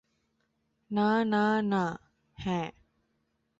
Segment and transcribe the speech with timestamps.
[0.91, 1.83] না না না-
[2.37, 2.71] হ্যাঁ।